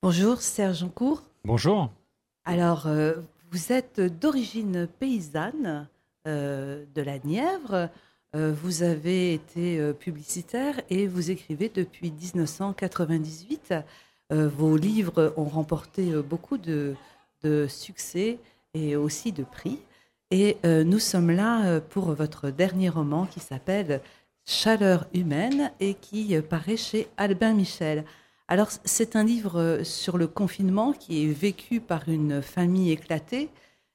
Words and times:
Bonjour 0.00 0.40
Serge 0.40 0.84
Encourt. 0.84 1.24
Bonjour. 1.44 1.90
Alors, 2.44 2.86
euh, 2.86 3.14
vous 3.50 3.72
êtes 3.72 4.00
d'origine 4.00 4.86
paysanne 4.86 5.88
euh, 6.28 6.84
de 6.94 7.02
la 7.02 7.18
Nièvre. 7.18 7.90
Euh, 8.36 8.54
vous 8.62 8.84
avez 8.84 9.34
été 9.34 9.92
publicitaire 9.94 10.80
et 10.88 11.08
vous 11.08 11.32
écrivez 11.32 11.68
depuis 11.68 12.12
1998. 12.12 13.74
vos 14.30 14.76
livres 14.76 15.34
ont 15.36 15.48
remporté 15.48 16.12
beaucoup 16.22 16.58
de, 16.58 16.94
de, 17.42 17.66
succès 17.66 18.38
et 18.74 18.94
aussi 18.94 19.32
de 19.32 19.42
prix. 19.42 19.80
Et 20.30 20.58
nous 20.64 21.00
sommes 21.00 21.32
là 21.32 21.80
pour 21.80 22.12
votre 22.12 22.50
dernier 22.50 22.88
roman 22.88 23.26
qui 23.26 23.40
s'appelle 23.40 24.00
Chaleur 24.44 25.08
humaine 25.12 25.72
et 25.80 25.94
qui 25.94 26.40
paraît 26.40 26.76
chez 26.76 27.08
Albin 27.16 27.54
Michel. 27.54 28.04
Alors, 28.50 28.68
c'est 28.86 29.14
un 29.14 29.24
livre 29.24 29.60
euh, 29.60 29.84
sur 29.84 30.16
le 30.16 30.26
confinement 30.26 30.92
qui 30.92 31.22
est 31.22 31.32
vécu 31.32 31.80
par 31.80 32.08
une 32.08 32.40
famille 32.40 32.90
éclatée. 32.90 33.50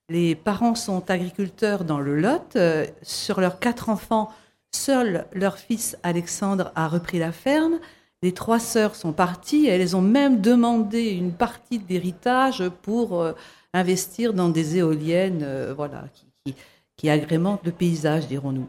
Les 0.10 0.36
parents 0.36 0.76
sont 0.76 1.10
agriculteurs 1.10 1.84
dans 1.84 2.00
le 2.00 2.20
Lot. 2.20 2.56
Euh, 2.56 2.86
sur 3.02 3.42
leurs 3.42 3.60
quatre 3.60 3.90
enfants, 3.90 4.32
seul 4.72 5.26
leur 5.34 5.58
fils 5.58 5.98
Alexandre 6.04 6.72
a 6.76 6.88
repris 6.88 7.18
la 7.18 7.32
ferme. 7.32 7.80
Les 8.22 8.32
trois 8.32 8.60
sœurs 8.60 8.96
sont 8.96 9.12
parties. 9.12 9.66
Elles 9.66 9.96
ont 9.96 10.02
même 10.02 10.40
demandé 10.40 11.10
une 11.10 11.32
partie 11.32 11.80
d'héritage 11.80 12.64
pour 12.84 13.22
euh, 13.22 13.34
investir 13.74 14.34
dans 14.34 14.50
des 14.50 14.78
éoliennes, 14.78 15.74
voilà, 15.76 16.06
qui, 16.14 16.54
qui 16.96 17.10
agrémentent 17.10 17.66
le 17.66 17.72
paysage, 17.72 18.28
dirons-nous. 18.28 18.68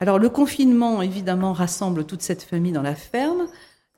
Alors, 0.00 0.18
le 0.18 0.28
confinement, 0.28 1.00
évidemment, 1.00 1.52
rassemble 1.52 2.04
toute 2.06 2.22
cette 2.22 2.42
famille 2.42 2.72
dans 2.72 2.82
la 2.82 2.96
ferme. 2.96 3.46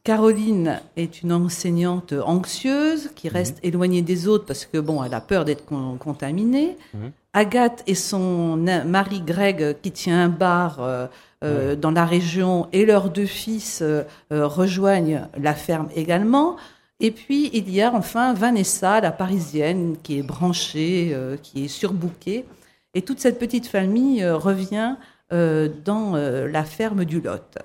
Caroline 0.05 0.83
est 0.97 1.23
une 1.23 1.33
enseignante 1.33 2.13
anxieuse 2.13 3.11
qui 3.15 3.29
mhm. 3.29 3.33
reste 3.33 3.59
éloignée 3.63 4.03
des 4.03 4.29
autres 4.29 4.45
parce 4.45 4.67
que 4.67 4.77
bon, 4.77 5.03
elle 5.03 5.15
a 5.15 5.23
peur 5.23 5.47
d'être 5.47 5.65
contaminée. 5.99 6.77
Mhm. 6.93 7.11
Agathe 7.33 7.83
et 7.87 7.95
son 7.95 8.57
mari 8.87 9.23
Greg 9.23 9.77
qui 9.83 9.91
tient 9.91 10.27
un 10.27 10.29
bar 10.29 10.81
euh, 10.81 11.07
euh, 11.43 11.75
dans 11.75 11.91
la 11.91 12.05
région 12.05 12.69
et 12.73 12.85
leurs 12.85 13.11
deux 13.11 13.27
fils 13.27 13.81
euh, 13.83 14.05
rejoignent 14.31 15.27
la 15.37 15.55
ferme 15.55 15.89
également. 15.97 16.57
Et 17.01 17.11
puis 17.11 17.51
il 17.55 17.71
y 17.71 17.81
a 17.81 17.93
enfin 17.93 18.35
Vanessa, 18.35 19.01
la 19.01 19.11
parisienne, 19.11 19.97
qui 20.03 20.19
est 20.19 20.23
branchée, 20.23 21.17
qui 21.43 21.65
est 21.65 21.69
surbookée. 21.69 22.45
Et 22.93 23.03
toute 23.03 23.21
cette 23.21 23.39
petite 23.39 23.67
famille 23.67 24.25
revient 24.25 24.95
dans 25.31 26.15
la 26.15 26.65
ferme 26.65 27.05
du 27.05 27.21
Lot. 27.21 27.59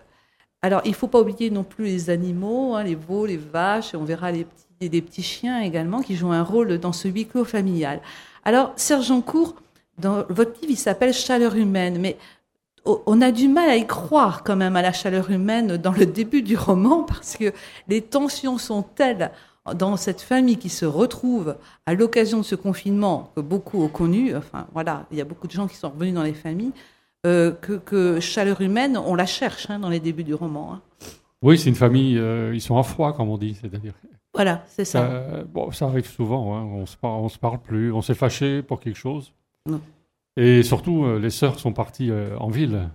Alors, 0.61 0.81
il 0.85 0.91
ne 0.91 0.95
faut 0.95 1.07
pas 1.07 1.21
oublier 1.21 1.49
non 1.49 1.63
plus 1.63 1.85
les 1.85 2.09
animaux, 2.09 2.75
hein, 2.75 2.83
les 2.83 2.95
veaux, 2.95 3.25
les 3.25 3.37
vaches, 3.37 3.93
et 3.93 3.97
on 3.97 4.03
verra 4.03 4.31
les 4.31 4.45
petits, 4.79 5.01
petits 5.01 5.23
chiens 5.23 5.61
également 5.61 6.01
qui 6.01 6.15
jouent 6.15 6.31
un 6.31 6.43
rôle 6.43 6.77
dans 6.79 6.91
ce 6.91 7.07
huis 7.07 7.25
clos 7.25 7.45
familial. 7.45 8.01
Alors, 8.43 8.73
Serge 8.75 9.09
Encourt, 9.11 9.55
dans 9.97 10.25
votre 10.29 10.59
livre, 10.61 10.71
il 10.71 10.77
s'appelle 10.77 11.13
Chaleur 11.13 11.55
humaine, 11.55 11.97
mais 11.99 12.17
on 12.85 13.21
a 13.21 13.31
du 13.31 13.47
mal 13.47 13.69
à 13.69 13.75
y 13.75 13.85
croire 13.85 14.43
quand 14.43 14.55
même 14.55 14.75
à 14.75 14.81
la 14.81 14.93
chaleur 14.93 15.29
humaine 15.29 15.77
dans 15.77 15.91
le 15.91 16.05
début 16.05 16.41
du 16.41 16.57
roman 16.57 17.03
parce 17.03 17.35
que 17.35 17.53
les 17.87 18.01
tensions 18.01 18.57
sont 18.57 18.83
telles 18.83 19.31
dans 19.75 19.97
cette 19.97 20.21
famille 20.21 20.57
qui 20.57 20.69
se 20.69 20.85
retrouve 20.85 21.55
à 21.85 21.93
l'occasion 21.93 22.39
de 22.39 22.43
ce 22.43 22.55
confinement 22.55 23.31
que 23.35 23.41
beaucoup 23.41 23.83
ont 23.83 23.89
connu. 23.89 24.35
Enfin, 24.35 24.67
voilà, 24.73 25.05
il 25.11 25.17
y 25.17 25.21
a 25.21 25.25
beaucoup 25.25 25.47
de 25.47 25.51
gens 25.51 25.67
qui 25.67 25.75
sont 25.75 25.89
revenus 25.89 26.13
dans 26.13 26.23
les 26.23 26.33
familles. 26.33 26.71
Euh, 27.25 27.51
que, 27.51 28.19
chaleur 28.21 28.61
humaine, 28.61 28.97
on 28.97 29.13
la 29.13 29.25
cherche 29.25 29.69
hein, 29.69 29.79
dans 29.79 29.89
les 29.89 29.99
débuts 29.99 30.23
du 30.23 30.33
roman. 30.33 30.73
Hein. 30.73 30.81
Oui, 31.41 31.57
c'est 31.57 31.67
une 31.67 31.75
famille, 31.75 32.17
euh, 32.17 32.53
ils 32.53 32.61
sont 32.61 32.75
en 32.75 32.83
froid, 32.83 33.13
comme 33.13 33.29
on 33.29 33.37
dit, 33.37 33.55
c'est-à-dire. 33.59 33.93
Voilà, 34.33 34.63
c'est 34.67 34.85
ça. 34.85 35.43
bon, 35.51 35.71
ça 35.71 35.87
arrive 35.87 36.07
souvent, 36.07 36.55
hein, 36.55 36.63
on 36.63 36.85
se 36.85 36.95
on 37.01 37.27
se 37.29 37.37
parle 37.39 37.59
plus, 37.59 37.91
on 37.91 38.01
s'est 38.01 38.13
fâché 38.13 38.61
pour 38.61 38.79
quelque 38.79 38.97
chose. 38.97 39.33
Et 40.37 40.63
surtout, 40.63 41.03
euh, 41.03 41.19
les 41.19 41.29
sœurs 41.29 41.59
sont 41.59 41.73
parties 41.73 42.11
en 42.39 42.49
ville. 42.49 42.89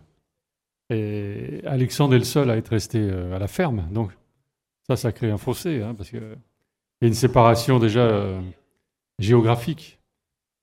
Et 0.90 1.60
Alexandre 1.66 2.14
est 2.14 2.18
le 2.18 2.24
seul 2.24 2.50
à 2.50 2.56
être 2.56 2.68
resté 2.68 3.10
à 3.10 3.38
la 3.38 3.48
ferme. 3.48 3.86
Donc, 3.90 4.12
ça, 4.86 4.96
ça 4.96 5.12
crée 5.12 5.30
un 5.30 5.38
fossé, 5.38 5.82
parce 5.96 6.08
qu'il 6.08 6.20
y 6.20 7.04
a 7.04 7.08
une 7.08 7.14
séparation 7.14 7.78
déjà 7.78 8.24
géographique. 9.18 9.98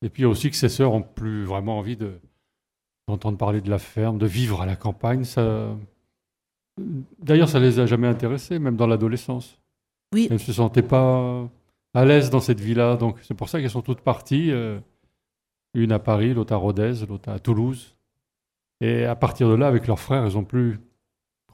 Et 0.03 0.09
puis 0.09 0.25
aussi 0.25 0.49
que 0.49 0.55
ses 0.55 0.69
sœurs 0.69 0.93
ont 0.93 1.03
plus 1.03 1.43
vraiment 1.43 1.77
envie 1.77 1.97
de, 1.97 2.19
d'entendre 3.11 3.37
parler 3.37 3.61
de 3.61 3.69
la 3.69 3.79
ferme, 3.79 4.17
de 4.17 4.25
vivre 4.25 4.61
à 4.61 4.65
la 4.65 4.75
campagne. 4.75 5.23
Ça... 5.23 5.69
D'ailleurs, 7.19 7.49
ça 7.49 7.59
les 7.59 7.79
a 7.79 7.85
jamais 7.85 8.07
intéressés, 8.07 8.59
même 8.59 8.75
dans 8.75 8.87
l'adolescence. 8.87 9.59
Oui. 10.13 10.27
Elles 10.29 10.37
ne 10.37 10.39
se 10.39 10.53
sentaient 10.53 10.81
pas 10.81 11.47
à 11.93 12.05
l'aise 12.05 12.29
dans 12.29 12.39
cette 12.39 12.59
vie-là. 12.59 12.97
Donc, 12.97 13.19
c'est 13.23 13.33
pour 13.33 13.49
ça 13.49 13.59
qu'elles 13.59 13.69
sont 13.69 13.81
toutes 13.81 14.01
parties. 14.01 14.51
Euh, 14.51 14.79
une 15.73 15.91
à 15.91 15.99
Paris, 15.99 16.33
l'autre 16.33 16.53
à 16.53 16.57
Rodez, 16.57 17.05
l'autre 17.07 17.29
à 17.29 17.39
Toulouse. 17.39 17.95
Et 18.81 19.05
à 19.05 19.15
partir 19.15 19.49
de 19.49 19.53
là, 19.53 19.67
avec 19.67 19.87
leurs 19.87 19.99
frères, 19.99 20.25
elles 20.25 20.33
n'ont 20.33 20.43
plus 20.43 20.79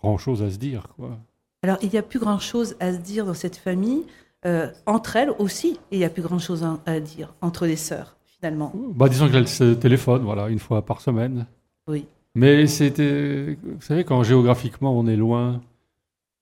grand-chose 0.02 0.42
à 0.42 0.50
se 0.50 0.58
dire. 0.58 0.88
Quoi. 0.96 1.18
Alors, 1.64 1.78
il 1.82 1.90
n'y 1.90 1.98
a 1.98 2.04
plus 2.04 2.20
grand-chose 2.20 2.76
à 2.80 2.94
se 2.94 3.00
dire 3.00 3.26
dans 3.26 3.34
cette 3.34 3.58
famille. 3.58 4.06
Euh, 4.46 4.72
entre 4.86 5.16
elles 5.16 5.32
aussi, 5.40 5.80
il 5.92 6.00
n'y 6.00 6.06
a 6.06 6.10
plus 6.10 6.22
grand-chose 6.22 6.66
à 6.86 7.00
dire 7.00 7.34
entre 7.42 7.66
les 7.66 7.76
sœurs 7.76 8.17
finalement 8.40 8.72
bah, 8.96 9.10
Disons 9.10 9.30
qu'elle 9.30 9.48
se 9.48 9.74
téléphone, 9.74 10.24
voilà, 10.24 10.50
une 10.50 10.60
fois 10.60 10.86
par 10.86 11.02
semaine. 11.02 11.48
Oui. 11.88 12.06
Mais 12.36 12.68
c'était, 12.68 13.58
vous 13.64 13.82
savez, 13.82 14.04
quand 14.04 14.22
géographiquement 14.24 14.98
on 14.98 15.08
est 15.08 15.16
loin 15.16 15.62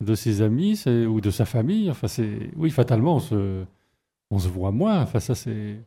de 0.02 0.14
ses 0.14 0.42
amis 0.42 0.84
ou 0.88 1.22
de 1.22 1.32
sa 1.32 1.46
famille, 1.46 1.90
enfin 1.90 2.08
c'est, 2.08 2.50
oui, 2.58 2.70
fatalement 2.70 3.16
on 3.16 3.20
se, 3.20 3.64
on 4.30 4.40
se 4.40 4.50
voit 4.50 4.72
moins. 4.72 5.02
Enfin 5.02 5.20
ça 5.20 5.36
c'est, 5.36 5.80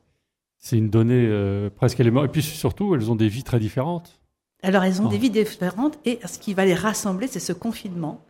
c'est 0.57 0.79
une 0.79 0.91
donnée 0.91 1.27
euh, 1.27 1.69
presque 1.69 2.01
élémentaire. 2.01 2.31
Et 2.31 2.33
puis 2.33 2.43
surtout, 2.43 2.95
elles 2.95 3.11
ont 3.11 3.17
des 3.17 3.29
vies 3.29 3.45
très 3.45 3.61
différentes. 3.61 4.19
Alors 4.63 4.83
elles 4.83 5.01
ont 5.01 5.09
des 5.09 5.19
vies 5.19 5.31
différentes 5.31 5.99
et 6.05 6.19
ce 6.25 6.39
qui 6.39 6.55
va 6.55 6.65
les 6.65 6.75
rassembler, 6.75 7.27
c'est 7.27 7.39
ce 7.39 7.53
confinement. 7.53 8.25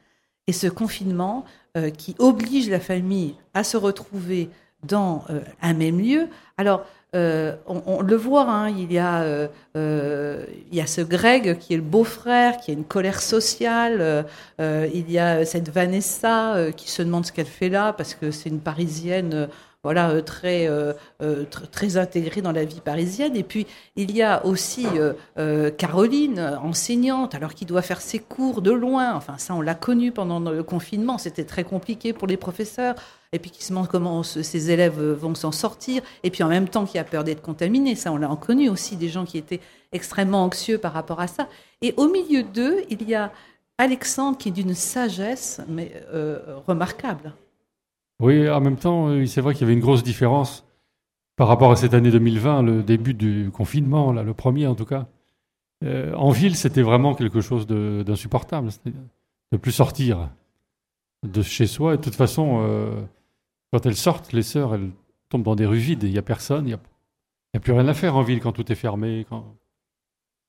Et 0.47 0.53
ce 0.53 0.67
confinement 0.67 1.45
euh, 1.77 1.91
qui 1.91 2.17
oblige 2.19 2.69
la 2.71 2.81
famille 2.81 3.35
à 3.55 3.65
se 3.65 3.77
retrouver 3.77 4.49
dans 4.85 5.25
euh, 5.31 5.41
un 5.63 5.75
même 5.75 6.01
lieu. 6.01 6.29
Alors, 6.57 6.85
euh, 7.15 7.57
on, 7.67 8.03
le 8.03 8.17
voit, 8.17 8.51
hein, 8.51 8.69
il, 8.69 8.93
y 8.93 8.99
a, 8.99 9.23
euh, 9.23 10.45
il 10.71 10.77
y 10.77 10.81
a 10.81 10.87
ce 10.87 11.01
Greg 11.01 11.57
qui 11.59 11.73
est 11.73 11.79
le 11.79 11.83
beau-frère, 11.83 12.59
qui 12.59 12.71
a 12.71 12.75
une 12.75 12.85
colère 12.85 13.23
sociale. 13.23 14.27
il 14.59 15.11
y 15.11 15.19
a 15.19 15.47
cette 15.47 15.71
Vanessa 15.71 16.71
qui 16.77 16.91
se 16.91 17.01
demande 17.01 17.25
ce 17.25 17.33
qu'elle 17.33 17.47
fait 17.47 17.71
là 17.71 17.95
parce 17.95 18.15
que 18.15 18.31
c'est 18.31 18.51
une 18.51 18.61
Parisienne 18.61 19.49
voilà, 19.85 20.21
très, 20.21 20.69
très 21.71 21.97
intégrée 21.97 22.43
dans 22.43 22.53
la 22.53 22.67
vie 22.67 22.81
parisienne. 22.81 23.37
Et 23.37 23.45
puis, 23.45 23.67
il 23.97 24.15
y 24.15 24.23
a 24.23 24.45
aussi 24.45 24.87
Caroline, 25.79 26.59
enseignante, 26.63 27.35
alors 27.35 27.55
qui 27.55 27.65
doit 27.65 27.81
faire 27.81 28.03
ses 28.03 28.19
cours 28.19 28.61
de 28.61 28.71
loin. 28.73 29.15
Enfin, 29.15 29.39
ça, 29.39 29.55
on 29.55 29.63
l'a 29.63 29.75
connu 29.75 30.13
pendant 30.13 30.41
le 30.41 30.63
confinement. 30.63 31.17
C'était 31.17 31.45
très 31.45 31.65
compliqué 31.65 32.13
pour 32.13 32.27
les 32.27 32.37
professeurs. 32.37 32.97
Et 33.33 33.39
puis, 33.39 33.51
qui 33.51 33.63
se 33.63 33.71
demande 33.71 33.89
comment 33.89 34.23
ces 34.23 34.71
élèves 34.71 35.01
vont 35.01 35.35
s'en 35.35 35.53
sortir. 35.53 36.03
Et 36.23 36.31
puis, 36.31 36.43
en 36.43 36.49
même 36.49 36.69
temps, 36.69 36.87
qui 36.87 36.99
a 36.99 37.05
peur 37.05 37.25
d'être 37.25 37.43
contaminé. 37.43 37.95
Ça, 37.95 38.13
on 38.13 38.17
l'a 38.17 38.29
connu 38.37 38.69
aussi, 38.69 38.97
des 38.97 39.09
gens 39.09 39.25
qui 39.25 39.39
étaient 39.39 39.61
extrêmement 39.93 40.45
anxieux 40.45 40.79
par 40.79 40.93
rapport 40.93 41.21
à 41.21 41.27
ça. 41.27 41.49
Et 41.83 41.95
au 41.97 42.09
milieu 42.09 42.43
d'eux, 42.43 42.83
il 42.91 43.09
y 43.09 43.15
a 43.15 43.33
Alexandre 43.79 44.39
qui 44.39 44.49
est 44.49 44.53
d'une 44.53 44.75
sagesse 44.75 45.61
mais 45.69 45.93
remarquable. 46.67 47.33
Oui, 48.21 48.49
en 48.49 48.61
même 48.61 48.77
temps, 48.77 49.09
euh, 49.09 49.27
c'est 49.27 49.41
vrai 49.41 49.55
qu'il 49.55 49.63
y 49.63 49.65
avait 49.65 49.75
une 49.75 49.81
grosse 49.81 50.03
différence 50.03 50.65
par 51.37 51.47
rapport 51.47 51.71
à 51.71 51.77
cette 51.77 51.95
année 51.95 52.11
2020, 52.11 52.63
le 52.63 52.83
début 52.83 53.15
du 53.15 53.51
confinement, 53.53 54.13
là, 54.13 54.25
le 54.25 54.35
premier 54.35 54.67
en 54.67 54.75
tout 54.75 54.85
cas. 54.85 55.07
Euh, 55.85 56.13
en 56.15 56.31
ville, 56.31 56.57
c'était 56.57 56.83
vraiment 56.83 57.15
quelque 57.15 57.41
chose 57.41 57.69
d'insupportable, 57.69 58.71
de, 58.85 58.93
ne 59.53 59.57
plus 59.57 59.71
sortir 59.71 60.31
de 61.25 61.43
chez 61.43 61.69
soi. 61.69 61.95
Et 61.95 61.97
de 61.99 62.03
toute 62.03 62.17
façon, 62.17 62.59
euh, 62.63 62.91
quand 63.73 63.87
elles 63.87 63.97
sortent, 63.97 64.33
les 64.33 64.43
sœurs, 64.43 64.75
elles 64.75 64.91
tombent 65.29 65.43
dans 65.43 65.57
des 65.57 65.67
rues 65.67 65.79
vides, 65.79 66.03
il 66.05 66.13
n'y 66.13 66.19
a 66.19 66.23
personne, 66.23 66.67
il 66.67 66.71
n'y 66.71 66.75
a, 66.75 67.61
plus 67.61 67.73
rien 67.73 67.87
à 67.89 67.95
faire 67.95 68.17
en 68.17 68.23
ville 68.23 68.41
quand 68.41 68.53
tout 68.53 68.71
est 68.71 68.77
fermé. 68.77 69.27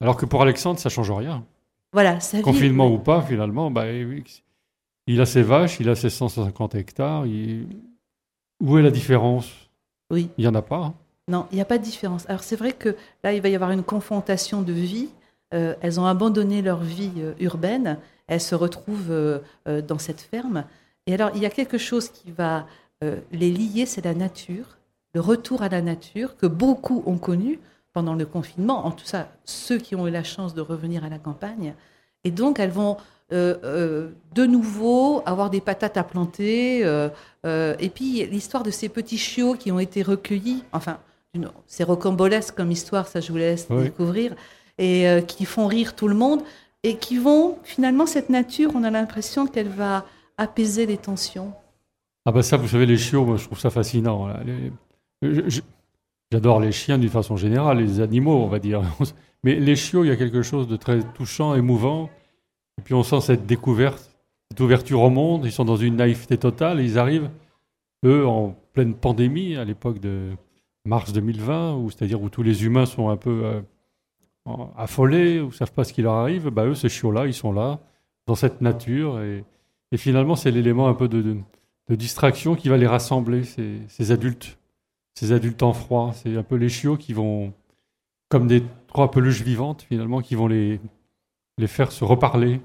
Alors 0.02 0.16
que 0.16 0.26
pour 0.26 0.42
Alexandre, 0.42 0.80
ça 0.80 0.90
change 0.90 1.12
rien. 1.12 1.46
Voilà, 1.92 2.20
Confinement 2.44 2.92
ou 2.92 3.00
pas, 3.00 3.22
finalement, 3.22 3.72
bah, 3.72 3.86
il 5.08 5.22
a 5.22 5.26
ses 5.26 5.42
vaches, 5.42 5.80
il 5.80 5.90
a 5.90 5.96
ses 5.96 6.10
150 6.10 6.76
hectares. 6.76 7.26
Où 8.62 8.78
est 8.78 8.82
la 8.82 8.92
différence? 8.92 9.70
Oui. 10.12 10.30
Il 10.38 10.42
n'y 10.42 10.48
en 10.48 10.56
a 10.56 10.62
pas. 10.62 10.78
Hein. 10.78 10.94
Non, 11.28 11.48
il 11.52 11.56
n'y 11.56 11.62
a 11.62 11.66
pas 11.66 11.78
de 11.78 11.84
différence. 11.84 12.28
Alors 12.30 12.44
c'est 12.44 12.56
vrai 12.56 12.74
que 12.74 12.96
là, 13.24 13.34
il 13.34 13.42
va 13.42 13.50
y 13.50 13.56
avoir 13.56 13.72
une 13.72 13.84
confrontation 13.84 14.62
de 14.62 14.74
vie. 14.74 15.10
Euh, 15.54 15.76
elles 15.82 16.00
ont 16.00 16.06
abandonné 16.06 16.62
leur 16.62 16.80
vie 16.80 17.12
euh, 17.18 17.34
urbaine. 17.40 17.98
Elles 18.28 18.42
se 18.42 18.56
retrouvent 18.56 19.12
euh, 19.12 19.40
dans 19.66 20.00
cette 20.00 20.22
ferme. 20.22 20.66
Et 21.08 21.14
alors, 21.14 21.32
il 21.36 21.42
y 21.42 21.46
a 21.46 21.50
quelque 21.50 21.78
chose 21.78 22.10
qui 22.10 22.32
va 22.32 22.68
les 23.02 23.52
lier, 23.52 23.86
c'est 23.86 24.04
la 24.04 24.14
nature, 24.14 24.78
le 25.14 25.22
retour 25.22 25.62
à 25.62 25.70
la 25.70 25.82
nature 25.82 26.36
que 26.38 26.46
beaucoup 26.46 27.04
ont 27.06 27.18
connu 27.18 27.60
pendant 27.94 28.14
le 28.14 28.26
confinement. 28.26 28.86
En 28.86 28.92
tout 28.92 29.06
cas, 29.10 29.30
ceux 29.46 29.78
qui 29.78 29.96
ont 29.96 30.08
eu 30.08 30.12
la 30.12 30.24
chance 30.24 30.54
de 30.54 30.62
revenir 30.62 31.04
à 31.04 31.10
la 31.10 31.18
campagne. 31.18 31.74
Et 32.24 32.32
donc, 32.32 32.60
elles 32.60 32.72
vont 32.72 32.98
de 33.32 34.12
nouveau 34.36 35.22
avoir 35.26 35.50
des 35.50 35.62
patates 35.62 35.98
à 35.98 36.04
planter. 36.04 36.82
et 37.46 37.90
puis 37.94 38.26
l'histoire 38.26 38.64
de 38.64 38.72
ces 38.72 38.90
petits 38.90 39.18
chiots 39.18 39.54
qui 39.54 39.72
ont 39.72 39.80
été 39.80 40.02
recueillis, 40.02 40.64
enfin, 40.74 41.00
c'est 41.68 41.84
rocambolesque 41.84 42.56
comme 42.56 42.72
histoire, 42.72 43.08
ça 43.08 43.22
je 43.22 43.32
vous 43.32 43.38
laisse 43.38 43.68
découvrir, 43.70 44.36
et 44.78 45.06
qui 45.28 45.46
font 45.46 45.68
rire 45.68 45.96
tout 45.96 46.08
le 46.08 46.16
monde, 46.16 46.42
et 46.84 46.98
qui 46.98 47.18
vont, 47.18 47.58
finalement, 47.64 48.06
cette 48.06 48.30
nature, 48.30 48.72
on 48.76 48.84
a 48.84 48.92
l'impression 48.92 49.46
qu'elle 49.48 49.70
va 49.70 50.06
apaiser 50.38 50.86
les 50.86 50.98
tensions. 50.98 51.54
Ah 52.26 52.32
ben 52.32 52.42
ça, 52.42 52.58
vous 52.58 52.68
savez, 52.68 52.86
les 52.86 52.98
chiots, 52.98 53.26
moi, 53.26 53.38
je 53.38 53.46
trouve 53.46 53.60
ça 53.60 53.70
fascinant. 53.70 54.30
J'adore 56.32 56.60
les 56.60 56.72
chiens 56.72 56.98
d'une 56.98 57.10
façon 57.10 57.38
générale, 57.38 57.80
les 57.80 58.02
animaux, 58.02 58.44
on 58.44 58.48
va 58.48 58.60
dire. 58.60 58.84
Mais 59.44 59.56
les 59.56 59.76
chiots, 59.76 60.04
il 60.04 60.10
y 60.10 60.12
a 60.12 60.16
quelque 60.16 60.42
chose 60.42 60.68
de 60.68 60.76
très 60.76 61.02
touchant, 61.14 61.56
émouvant. 61.56 62.10
Et 62.78 62.82
puis 62.82 62.94
on 62.94 63.04
sent 63.04 63.22
cette 63.22 63.46
découverte, 63.46 64.16
cette 64.50 64.60
ouverture 64.60 65.02
au 65.02 65.10
monde. 65.10 65.46
Ils 65.46 65.52
sont 65.52 65.66
dans 65.66 65.76
une 65.76 65.96
naïveté 65.96 66.38
totale. 66.38 66.82
Ils 66.82 67.00
arrivent, 67.00 67.30
eux, 68.06 68.28
en 68.28 68.56
pleine 68.74 68.94
pandémie, 68.94 69.56
à 69.56 69.66
l'époque 69.66 70.00
de 70.00 70.32
mars 70.86 71.14
2020, 71.14 71.76
où 71.76 71.90
c'est-à-dire 71.90 72.22
où 72.22 72.30
tous 72.30 72.44
les 72.44 72.64
humains 72.64 72.86
sont 72.86 73.10
un 73.10 73.18
peu 73.18 73.42
euh, 73.46 73.62
affolés, 74.78 75.40
ou 75.40 75.52
savent 75.52 75.74
pas 75.74 75.84
ce 75.84 75.94
qui 75.94 76.02
leur 76.02 76.14
arrive. 76.14 76.50
Bah, 76.50 76.66
eux, 76.66 76.76
ces 76.76 76.90
chiots-là, 76.90 77.26
ils 77.28 77.34
sont 77.34 77.52
là, 77.52 77.80
dans 78.28 78.36
cette 78.36 78.62
nature. 78.62 79.22
Et, 79.22 79.44
finalement, 79.98 80.36
c'est 80.36 80.52
l'élément 80.52 80.88
un 80.88 80.94
peu 80.94 81.08
de, 81.08 81.38
distraction 81.96 82.56
qui 82.56 82.70
va 82.70 82.78
les 82.78 82.88
rassembler, 82.88 83.44
ces 83.44 84.12
adultes 84.12 84.60
ces 85.20 85.34
adultes 85.34 85.64
en 85.64 85.74
froid. 85.74 86.14
C'est 86.16 86.38
un 86.38 86.44
peu 86.44 86.56
les 86.56 86.70
chiots 86.70 86.98
qui 86.98 87.14
vont, 87.14 87.54
comme 88.30 88.48
des 88.48 88.64
trois 88.88 89.12
peluches 89.12 89.42
vivantes 89.42 89.86
finalement, 89.88 90.22
qui 90.22 90.36
vont 90.36 90.48
les, 90.48 90.80
les 91.58 91.68
faire 91.68 91.92
se 91.92 92.06
reparler. 92.06 92.62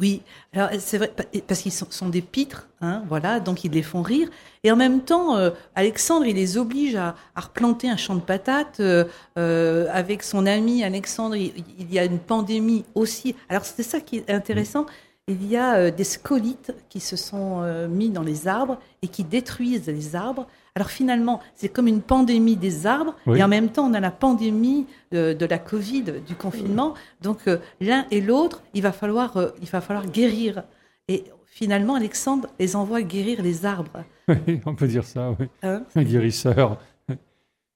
Oui, 0.00 0.22
alors 0.54 0.70
c'est 0.78 0.96
vrai 0.96 1.12
parce 1.46 1.60
qu'ils 1.60 1.72
sont, 1.72 2.08
des 2.08 2.22
pitres, 2.22 2.68
hein, 2.80 3.02
voilà, 3.06 3.38
donc 3.38 3.64
ils 3.64 3.70
les 3.70 3.82
font 3.82 4.00
rire. 4.00 4.30
Et 4.64 4.72
en 4.72 4.76
même 4.76 5.02
temps, 5.02 5.36
euh, 5.36 5.50
Alexandre, 5.74 6.24
il 6.24 6.36
les 6.36 6.56
oblige 6.56 6.96
à, 6.96 7.14
replanter 7.36 7.90
un 7.90 7.98
champ 7.98 8.14
de 8.14 8.22
patates. 8.22 8.80
Euh, 8.80 9.04
euh, 9.36 9.88
avec 9.92 10.22
son 10.22 10.46
ami 10.46 10.82
Alexandre, 10.84 11.36
il, 11.36 11.92
y 11.92 11.98
a 11.98 12.06
une 12.06 12.18
pandémie 12.18 12.86
aussi. 12.94 13.36
Alors 13.50 13.66
c'est 13.66 13.82
ça 13.82 14.00
qui 14.00 14.16
est 14.16 14.30
intéressant. 14.30 14.86
Il 15.30 15.46
y 15.46 15.56
a 15.56 15.90
des 15.90 16.04
scolites 16.04 16.74
qui 16.88 17.00
se 17.00 17.16
sont 17.16 17.62
mis 17.88 18.10
dans 18.10 18.22
les 18.22 18.48
arbres 18.48 18.78
et 19.02 19.08
qui 19.08 19.24
détruisent 19.24 19.86
les 19.86 20.16
arbres. 20.16 20.46
Alors 20.76 20.90
finalement, 20.90 21.40
c'est 21.54 21.68
comme 21.68 21.88
une 21.88 22.00
pandémie 22.00 22.56
des 22.56 22.86
arbres, 22.86 23.14
et 23.26 23.42
en 23.42 23.48
même 23.48 23.70
temps, 23.70 23.90
on 23.90 23.94
a 23.94 24.00
la 24.00 24.10
pandémie 24.10 24.86
de, 25.10 25.46
la 25.46 25.58
Covid, 25.58 26.04
du 26.26 26.34
confinement. 26.34 26.94
Donc 27.22 27.48
euh, 27.48 27.58
l'un 27.80 28.06
et 28.10 28.20
l'autre, 28.20 28.62
il 28.74 28.82
va 28.82 28.92
falloir, 28.92 29.36
euh, 29.36 29.50
il 29.60 29.68
va 29.68 29.80
falloir 29.80 30.06
guérir. 30.06 30.62
Et 31.08 31.24
finalement, 31.46 31.96
Alexandre 31.96 32.48
les 32.58 32.76
envoie 32.76 33.02
guérir 33.02 33.42
les 33.42 33.66
arbres. 33.66 34.04
Oui, 34.46 34.60
on 34.64 34.76
peut 34.76 34.86
dire 34.86 35.02
ça, 35.02 35.34
oui. 35.40 35.46
Hein? 35.62 35.82
Un 35.94 36.02
guérisseur. 36.02 36.78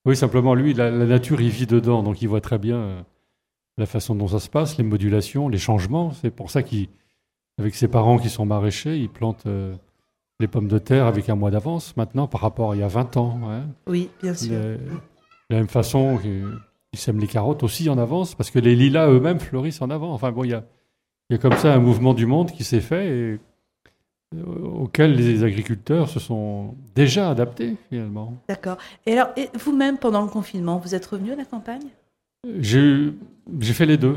Oui, 0.06 0.16
simplement, 0.16 0.54
lui, 0.54 0.74
la, 0.74 0.90
nature, 0.90 1.40
il 1.40 1.48
vit 1.48 1.66
dedans, 1.66 2.02
donc 2.02 2.20
il 2.20 2.28
voit 2.28 2.42
très 2.42 2.58
bien 2.58 2.76
euh, 2.76 3.00
la 3.78 3.86
façon 3.86 4.14
dont 4.14 4.28
ça 4.28 4.38
se 4.38 4.50
passe, 4.50 4.76
les 4.76 4.84
modulations, 4.84 5.48
les 5.48 5.58
changements. 5.58 6.12
C'est 6.12 6.30
pour 6.30 6.50
ça 6.50 6.62
qu'avec 7.56 7.74
ses 7.74 7.88
parents 7.88 8.18
qui 8.18 8.28
sont 8.30 8.46
maraîchers, 8.46 8.98
il 8.98 9.08
plante 9.08 9.46
les 10.40 10.48
pommes 10.48 10.68
de 10.68 10.78
terre 10.78 11.06
avec 11.06 11.28
un 11.28 11.36
mois 11.36 11.50
d'avance 11.50 11.96
maintenant 11.96 12.26
par 12.26 12.40
rapport 12.40 12.72
à 12.72 12.76
il 12.76 12.80
y 12.80 12.82
a 12.82 12.88
20 12.88 13.16
ans. 13.16 13.40
Hein. 13.48 13.62
Oui, 13.86 14.10
bien 14.22 14.34
sûr. 14.34 14.50
de 14.50 14.78
la 15.50 15.58
même 15.58 15.68
façon 15.68 16.18
qu'ils 16.18 16.98
sèment 16.98 17.20
les 17.20 17.26
carottes 17.26 17.62
aussi 17.62 17.88
en 17.88 17.98
avance, 17.98 18.34
parce 18.34 18.50
que 18.50 18.58
les 18.58 18.74
lilas 18.74 19.08
eux-mêmes 19.08 19.40
fleurissent 19.40 19.82
en 19.82 19.90
avant. 19.90 20.12
Enfin 20.12 20.32
bon, 20.32 20.44
il 20.44 20.50
y 20.50 20.54
a, 20.54 20.64
y 21.30 21.34
a 21.34 21.38
comme 21.38 21.56
ça 21.56 21.74
un 21.74 21.78
mouvement 21.78 22.14
du 22.14 22.26
monde 22.26 22.50
qui 22.50 22.64
s'est 22.64 22.80
fait 22.80 23.06
et 23.06 23.38
euh, 24.36 24.64
auquel 24.74 25.14
les 25.14 25.44
agriculteurs 25.44 26.08
se 26.08 26.18
sont 26.18 26.74
déjà 26.94 27.30
adaptés 27.30 27.76
finalement. 27.88 28.34
D'accord. 28.48 28.78
Et 29.06 29.12
alors, 29.12 29.28
vous-même, 29.54 29.98
pendant 29.98 30.22
le 30.22 30.28
confinement, 30.28 30.78
vous 30.78 30.94
êtes 30.94 31.06
revenu 31.06 31.32
à 31.32 31.36
la 31.36 31.44
campagne? 31.44 31.88
J'ai 32.58 33.12
fait 33.62 33.86
les 33.86 33.96
deux. 33.96 34.16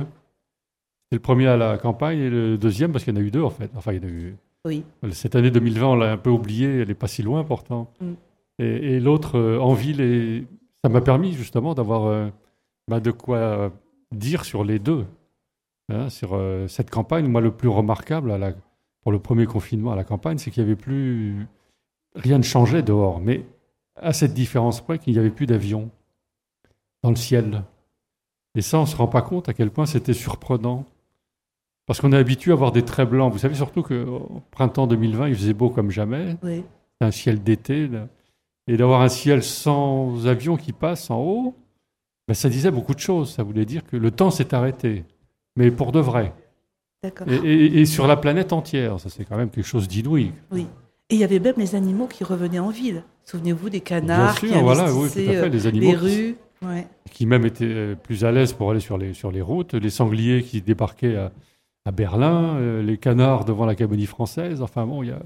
C'est 1.09 1.15
le 1.15 1.21
premier 1.21 1.48
à 1.48 1.57
la 1.57 1.77
campagne 1.77 2.19
et 2.19 2.30
le 2.30 2.57
deuxième 2.57 2.92
parce 2.92 3.04
qu'il 3.04 3.13
y 3.13 3.18
en 3.18 3.21
a 3.21 3.24
eu 3.24 3.31
deux 3.31 3.44
en 3.44 3.50
fait. 3.50 3.71
Enfin, 3.75 3.94
il 3.94 4.04
y 4.04 4.06
en 4.06 4.09
a 4.09 4.12
eu 4.12 4.36
cette 5.12 5.36
année 5.36 5.51
2020, 5.51 5.88
on 5.88 5.95
l'a 5.95 6.12
un 6.12 6.18
peu 6.18 6.30
oubliée, 6.30 6.81
elle 6.81 6.88
n'est 6.88 6.94
pas 6.94 7.07
si 7.07 7.24
loin 7.24 7.44
pourtant. 7.44 7.92
Mm. 8.00 8.13
Et, 8.59 9.00
l'autre 9.00 9.38
euh, 9.38 9.59
en 9.59 9.74
ville, 9.74 10.01
et 10.01 10.45
ça 10.83 10.89
m'a 10.89 11.01
permis 11.01 11.33
justement 11.33 11.74
d'avoir 11.74 12.06
euh, 12.06 12.30
bah, 12.88 13.00
de 13.00 13.12
quoi 13.12 13.71
dire 14.12 14.45
sur 14.45 14.63
les 14.63 14.80
deux. 14.80 15.06
Hein, 15.89 16.09
sur 16.09 16.33
euh, 16.33 16.68
cette 16.68 16.89
campagne, 16.89 17.27
moi, 17.27 17.39
le 17.39 17.51
plus 17.51 17.69
remarquable 17.69 18.31
à 18.31 18.38
la, 18.38 18.53
pour 19.01 19.12
le 19.12 19.19
premier 19.19 19.45
confinement 19.45 19.94
à 19.94 19.95
la 19.95 20.03
campagne, 20.03 20.38
c'est 20.38 20.51
qu'il 20.51 20.63
n'y 20.63 20.69
avait 20.69 20.80
plus. 20.80 21.48
Rien 22.15 22.39
ne 22.39 22.44
changeait 22.44 22.81
dehors, 22.81 23.21
mais 23.21 23.45
à 23.95 24.12
cette 24.12 24.33
différence 24.33 24.81
près 24.81 25.00
qu'il 25.00 25.13
n'y 25.13 25.19
avait 25.19 25.30
plus 25.30 25.45
d'avions 25.45 25.89
dans 27.03 27.12
le 27.12 27.15
ciel. 27.15 27.63
Et 28.56 28.62
ça, 28.62 28.80
on 28.80 28.81
ne 28.81 28.88
se 28.88 28.95
rend 28.95 29.07
pas 29.07 29.21
compte 29.21 29.50
à 29.50 29.53
quel 29.53 29.69
point 29.69 29.86
c'était 29.86 30.13
surprenant. 30.13 30.86
Parce 31.88 32.01
qu'on 32.01 32.12
est 32.12 32.18
habitué 32.18 32.51
à 32.51 32.54
avoir 32.54 32.74
des 32.74 32.84
traits 32.84 33.10
blancs. 33.10 33.31
Vous 33.31 33.39
savez 33.39 33.56
surtout 33.56 33.81
qu'au 33.81 34.44
printemps 34.51 34.88
2020, 34.88 35.30
il 35.30 35.36
faisait 35.36 35.54
beau 35.54 35.69
comme 35.69 35.89
jamais. 35.89 36.36
Oui. 36.44 36.63
Un 37.00 37.12
ciel 37.12 37.42
d'été. 37.42 37.89
Et 38.68 38.75
d'avoir 38.75 39.01
un 39.01 39.07
ciel 39.07 39.42
sans 39.42 40.28
avion 40.28 40.57
qui 40.57 40.74
passe 40.74 41.10
en 41.10 41.22
haut, 41.22 41.56
ben, 42.28 42.34
ça 42.34 42.50
disait 42.50 42.72
beaucoup 42.72 42.94
de 42.94 43.00
choses. 43.00 43.31
Ça 43.31 43.44
voulait 43.44 43.63
dire 43.63 43.86
que 43.86 43.95
le 43.95 44.12
temps 44.12 44.31
s'est 44.31 44.54
arrêté. 44.54 45.06
Mais 45.56 45.72
pour 45.72 45.94
de 45.94 46.01
vrai. 46.01 46.34
Et, 47.28 47.80
et, 47.80 47.86
sur 47.86 48.06
la 48.06 48.18
planète 48.18 48.51
entière. 48.51 49.00
Ça, 49.00 49.10
c'est 49.10 49.24
quand 49.24 49.38
même 49.38 49.50
quelque 49.50 49.66
chose 49.66 49.88
d'inouï. 49.88 50.34
Oui. 50.51 50.68
Et 51.10 51.16
il 51.16 51.19
y 51.19 51.24
avait 51.24 51.39
même 51.39 51.56
les 51.57 51.75
animaux 51.75 52.07
qui 52.07 52.25
revenaient 52.25 52.60
en 52.60 52.69
ville. 52.69 53.04
Souvenez-vous 53.24 53.69
des 53.69 53.80
canards 53.80 54.38
Bien 54.42 54.51
sûr, 54.51 54.62
voilà, 54.62 54.94
oui, 54.94 55.10
tout 55.10 55.19
à 55.19 55.24
fait. 55.24 55.50
Les 55.50 55.68
animaux 55.68 55.92
les 55.92 55.95
rues. 55.95 56.36
Qui, 57.12 57.25
même 57.25 57.45
étaient 57.45 57.95
plus 57.95 58.25
à 58.25 58.31
l'aise 58.31 58.51
pour 58.51 58.72
aller 58.72 58.81
sur 58.81 58.98
les, 58.98 59.13
sur 59.13 59.31
les 59.31 59.42
routes. 59.42 59.74
Les 59.74 59.89
sangliers 59.89 60.44
qui 60.44 60.62
débarquaient 60.62 61.16
à 61.16 61.31
à 61.88 61.92
Berlin, 61.92 62.57
euh, 62.57 62.84
les 62.84 62.98
canards 62.98 63.45
devant 63.45 63.66
la 63.66 63.74
Cabonie 63.74 64.06
française. 64.06 64.62
Enfin 64.62 64.86
bon, 64.86 65.04
il 65.04 65.10
y 65.10 65.12
a... 65.12 65.19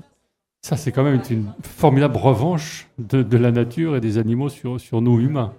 ça 0.61 0.77
c'est 0.77 0.91
quand 0.91 1.03
même 1.03 1.19
une 1.31 1.51
formidable 1.63 2.17
revanche 2.17 2.87
de, 2.99 3.37
la 3.37 3.51
nature 3.51 3.95
et 3.95 4.01
des 4.01 4.19
animaux 4.19 4.49
sur, 4.49 4.79
sur 4.79 5.01
nous 5.01 5.19
humains. 5.19 5.53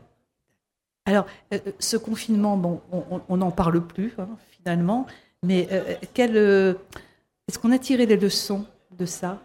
Alors, 1.04 1.26
euh, 1.52 1.58
euh, 1.66 1.72
ce 1.80 1.96
confinement, 1.96 2.56
bon, 2.56 2.80
on 3.28 3.36
n'en 3.36 3.50
parle 3.50 3.84
plus 3.84 4.14
hein, 4.18 4.28
finalement, 4.50 5.06
mais 5.42 5.68
quel, 6.14 6.36
est-ce 6.36 7.58
qu'on 7.58 7.72
a 7.72 7.78
tiré 7.78 8.06
des 8.06 8.16
leçons 8.16 8.64
de 8.96 9.04
ça, 9.04 9.40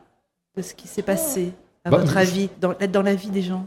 de 0.56 0.62
ce 0.62 0.75
qui 0.75 0.88
s'est 0.88 1.01
passé, 1.01 1.54
à 1.83 1.89
bah, 1.89 1.98
votre 1.98 2.18
avis, 2.18 2.50
dans, 2.62 2.75
dans, 2.92 3.01
la 3.01 3.15
vie 3.15 3.31
des 3.31 3.42
gens? 3.42 3.65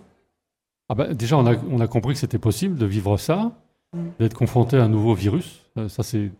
Ah 0.88 0.94
bah, 0.94 1.12
Déjà, 1.12 1.36
on 1.36 1.44
a, 1.44 1.56
on 1.68 1.80
a 1.80 1.88
compris 1.88 2.14
que 2.14 2.20
c'était 2.20 2.38
possible 2.38 2.78
de 2.78 2.86
vivre 2.86 3.16
ça, 3.16 3.50
mm. 3.92 3.98
d'être 4.20 4.34
confronté 4.34 4.76
à 4.76 4.84
un 4.84 4.88
nouveau 4.88 5.14
virus. 5.14 5.64
Ça, 5.88 6.04
c'est 6.04 6.30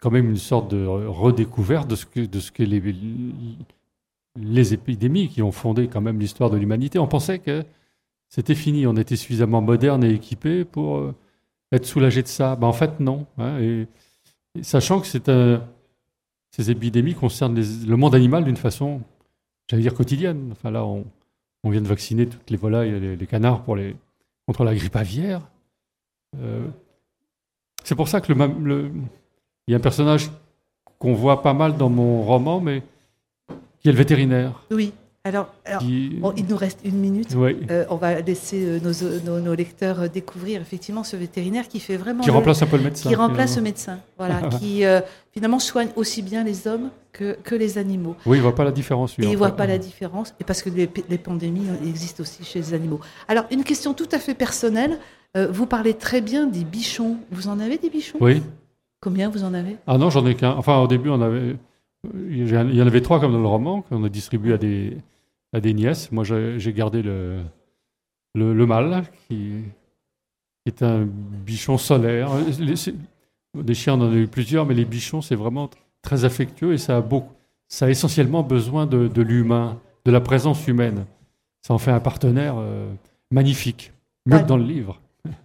quand 0.00 0.10
même 0.10 0.30
une 0.30 0.36
sorte 0.36 0.70
de 0.70 0.86
redécouverte 0.86 1.88
de 1.88 1.96
ce 1.96 2.06
que, 2.06 2.20
de 2.20 2.40
ce 2.40 2.52
que 2.52 2.62
les, 2.62 2.82
les 4.36 4.74
épidémies 4.74 5.28
qui 5.28 5.42
ont 5.42 5.52
fondé 5.52 5.88
quand 5.88 6.00
même 6.00 6.18
l'histoire 6.18 6.50
de 6.50 6.56
l'humanité. 6.56 6.98
On 6.98 7.08
pensait 7.08 7.38
que 7.38 7.64
c'était 8.28 8.54
fini, 8.54 8.86
on 8.86 8.96
était 8.96 9.16
suffisamment 9.16 9.60
moderne 9.60 10.04
et 10.04 10.10
équipé 10.10 10.64
pour 10.64 10.98
euh, 10.98 11.14
être 11.72 11.86
soulagé 11.86 12.22
de 12.22 12.28
ça. 12.28 12.56
Ben, 12.56 12.66
en 12.66 12.72
fait, 12.72 13.00
non. 13.00 13.26
Hein, 13.38 13.58
et, 13.60 13.86
sachant 14.62 15.00
que 15.00 15.06
c'est 15.06 15.30
ces 16.50 16.70
épidémies 16.70 17.14
concernent 17.14 17.60
le 17.60 17.96
monde 17.96 18.14
animal 18.14 18.44
d'une 18.44 18.56
façon, 18.56 19.02
j'allais 19.68 19.82
dire, 19.82 19.94
quotidienne. 19.94 20.48
Enfin 20.52 20.70
là, 20.70 20.84
on, 20.84 21.04
on, 21.62 21.70
vient 21.70 21.82
de 21.82 21.88
vacciner 21.88 22.26
toutes 22.26 22.50
les 22.50 22.56
volailles, 22.56 22.98
les, 22.98 23.16
les 23.16 23.26
canards 23.26 23.62
pour 23.62 23.76
les, 23.76 23.94
contre 24.46 24.64
la 24.64 24.74
grippe 24.74 24.96
aviaire. 24.96 25.42
Euh, 26.40 26.66
c'est 27.84 27.94
pour 27.94 28.08
ça 28.08 28.20
que 28.20 28.32
le, 28.32 28.90
il 29.68 29.72
y 29.72 29.74
a 29.74 29.76
un 29.76 29.80
personnage 29.80 30.30
qu'on 30.98 31.12
voit 31.12 31.42
pas 31.42 31.52
mal 31.52 31.76
dans 31.76 31.90
mon 31.90 32.22
roman, 32.22 32.58
mais 32.58 32.82
qui 33.80 33.90
est 33.90 33.92
le 33.92 33.98
vétérinaire. 33.98 34.64
Oui. 34.70 34.94
Alors, 35.24 35.52
il 35.82 36.46
nous 36.48 36.56
reste 36.56 36.80
une 36.84 36.96
minute. 36.96 37.36
Euh, 37.70 37.84
on 37.90 37.96
va 37.96 38.20
laisser 38.20 38.80
euh, 38.82 39.40
nos, 39.40 39.54
lecteurs 39.54 40.00
euh, 40.00 40.08
découvrir 40.08 40.62
effectivement 40.62 41.04
ce 41.04 41.16
vétérinaire 41.16 41.68
qui 41.68 41.80
fait 41.80 41.98
vraiment. 41.98 42.24
Qui 42.24 42.30
remplace 42.30 42.62
un 42.62 42.66
peu 42.66 42.78
le 42.78 42.84
médecin. 42.84 43.10
Qui 43.10 43.14
remplace 43.14 43.56
le 43.56 43.62
médecin, 43.62 43.98
voilà. 44.16 44.40
qui 44.58 44.84
finalement 45.34 45.58
soigne 45.58 45.88
aussi 45.96 46.22
bien 46.22 46.44
les 46.44 46.66
hommes 46.66 46.88
que, 47.12 47.36
que 47.44 47.54
les 47.54 47.76
animaux. 47.76 48.16
Oui, 48.24 48.38
il 48.38 48.40
ne 48.40 48.44
voit 48.44 48.54
pas 48.54 48.64
la 48.64 48.72
différence. 48.72 49.18
et 49.18 49.24
il 49.24 49.30
ne 49.32 49.36
voit 49.36 49.50
pas 49.50 49.66
la 49.66 49.76
différence, 49.76 50.34
et 50.40 50.44
parce 50.44 50.62
que 50.62 50.70
les, 50.70 50.88
les, 51.10 51.18
pandémies 51.18 51.66
existent 51.84 52.22
aussi 52.22 52.42
chez 52.42 52.60
les 52.60 52.72
animaux. 52.72 53.00
Alors, 53.26 53.44
une 53.50 53.64
question 53.64 53.92
tout 53.92 54.08
à 54.12 54.18
fait 54.18 54.34
personnelle. 54.34 54.98
vous 55.34 55.66
parlez 55.66 55.92
très 55.92 56.22
bien 56.22 56.46
des 56.46 56.64
bichons. 56.64 57.18
Vous 57.30 57.48
en 57.48 57.60
avez 57.60 57.76
des 57.76 57.90
bichons? 57.90 58.16
Oui. 58.22 58.40
Combien 59.00 59.28
vous 59.28 59.44
en 59.44 59.54
avez? 59.54 59.76
Ah 59.86 59.98
non, 59.98 60.10
j'en 60.10 60.26
ai 60.26 60.34
qu'un. 60.34 60.52
Enfin, 60.52 60.78
au 60.78 60.86
début, 60.86 61.10
on 61.10 61.20
avait, 61.20 61.56
il 62.14 62.48
y 62.48 62.82
en 62.82 62.86
avait 62.86 63.00
trois 63.00 63.20
comme 63.20 63.32
dans 63.32 63.40
le 63.40 63.46
roman 63.46 63.82
qu'on 63.82 64.02
a 64.04 64.08
distribué 64.08 64.54
à 64.54 64.58
des, 64.58 64.96
à 65.52 65.60
des 65.60 65.74
nièces. 65.74 66.10
Moi, 66.12 66.24
j'ai 66.24 66.72
gardé 66.72 67.02
le, 67.02 67.42
le, 68.34 68.66
mâle, 68.66 69.04
qui, 69.28 69.52
qui, 70.64 70.66
est 70.66 70.82
un 70.82 71.06
bichon 71.06 71.78
solaire. 71.78 72.30
Les, 72.58 72.74
des 73.54 73.74
chiens, 73.74 73.94
on 73.94 74.02
en 74.02 74.12
a 74.12 74.16
eu 74.16 74.26
plusieurs, 74.26 74.66
mais 74.66 74.74
les 74.74 74.84
bichons, 74.84 75.22
c'est 75.22 75.34
vraiment 75.34 75.70
très 76.02 76.24
affectueux 76.24 76.72
et 76.72 76.78
ça 76.78 76.98
a, 76.98 77.00
beaucoup, 77.00 77.32
ça 77.68 77.86
a 77.86 77.90
essentiellement 77.90 78.42
besoin 78.42 78.86
de, 78.86 79.08
de 79.08 79.22
l'humain, 79.22 79.78
de 80.04 80.10
la 80.10 80.20
présence 80.20 80.66
humaine. 80.66 81.06
Ça 81.62 81.74
en 81.74 81.78
fait 81.78 81.90
un 81.90 82.00
partenaire 82.00 82.54
euh, 82.58 82.88
magnifique, 83.30 83.92
mieux 84.26 84.38
que 84.38 84.46
dans 84.46 84.56
le 84.56 84.64
livre. 84.64 85.00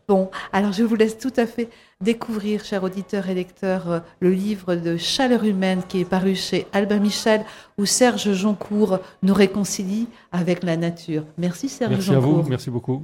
Bon, 0.08 0.30
alors 0.52 0.72
je 0.72 0.84
vous 0.84 0.96
laisse 0.96 1.18
tout 1.18 1.34
à 1.38 1.46
fait 1.46 1.70
découvrir, 2.02 2.64
chers 2.64 2.84
auditeurs 2.84 3.30
et 3.30 3.34
lecteurs, 3.34 3.90
euh, 3.90 4.00
le 4.20 4.32
livre 4.32 4.76
de 4.76 4.98
Chaleur 4.98 5.44
humaine 5.44 5.82
qui 5.88 6.02
est 6.02 6.06
paru 6.06 6.36
chez 6.36 6.68
Albin 6.74 7.00
Michel, 7.00 7.44
où 7.78 7.86
Serge 7.86 8.34
Joncourt 8.34 9.00
nous 9.24 9.34
réconcilie 9.34 10.08
avec 10.32 10.64
la 10.64 10.78
nature. 10.78 11.26
Merci 11.38 11.70
Serge 11.70 11.92
Merci 11.92 12.12
à 12.12 12.20
vous, 12.20 12.44
merci 12.44 12.70
beaucoup. 12.70 13.04